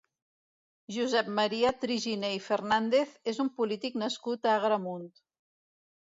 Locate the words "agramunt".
4.55-5.05